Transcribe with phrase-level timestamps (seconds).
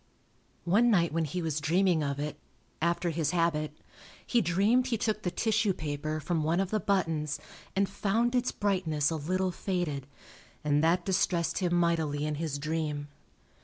[0.65, 2.35] One night when he was dreaming of it,
[2.81, 3.77] after his habit,
[4.25, 7.39] he dreamed he took the tissue paper from one of the buttons
[7.75, 10.07] and found its brightness a little faded,
[10.63, 13.09] and that distressed him mightily in his dream.